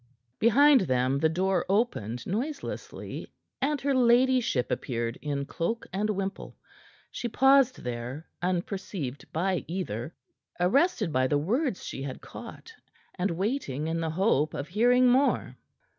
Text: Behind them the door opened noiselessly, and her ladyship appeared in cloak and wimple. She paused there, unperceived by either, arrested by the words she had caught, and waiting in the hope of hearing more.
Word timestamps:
Behind 0.39 0.81
them 0.81 1.19
the 1.19 1.29
door 1.29 1.63
opened 1.69 2.25
noiselessly, 2.25 3.31
and 3.61 3.79
her 3.81 3.93
ladyship 3.93 4.71
appeared 4.71 5.15
in 5.21 5.45
cloak 5.45 5.85
and 5.93 6.09
wimple. 6.09 6.57
She 7.11 7.27
paused 7.27 7.83
there, 7.83 8.25
unperceived 8.41 9.31
by 9.31 9.63
either, 9.67 10.15
arrested 10.59 11.13
by 11.13 11.27
the 11.27 11.37
words 11.37 11.83
she 11.85 12.01
had 12.01 12.19
caught, 12.19 12.73
and 13.19 13.29
waiting 13.29 13.85
in 13.85 13.99
the 13.99 14.09
hope 14.09 14.55
of 14.55 14.69
hearing 14.69 15.07
more. 15.07 15.55